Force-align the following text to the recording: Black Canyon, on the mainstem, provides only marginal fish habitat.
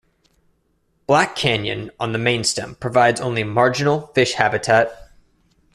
Black 1.05 1.35
Canyon, 1.35 1.91
on 1.99 2.11
the 2.11 2.17
mainstem, 2.17 2.79
provides 2.79 3.21
only 3.21 3.43
marginal 3.43 4.07
fish 4.15 4.33
habitat. 4.33 5.11